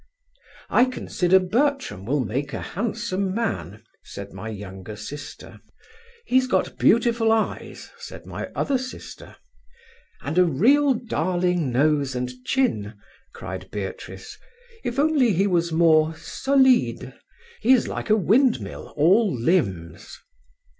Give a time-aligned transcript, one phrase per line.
[0.71, 5.59] "'I consider Bertram will make a handsome man,' said my younger sister.
[6.25, 9.35] "'He's got beautiful eyes,' said my other sister.
[10.23, 12.95] "'And a real darling nose and chin!'
[13.35, 14.39] cried Beatrice.
[14.83, 17.13] 'If only he was more solide!
[17.61, 20.17] He is like a windmill, all limbs.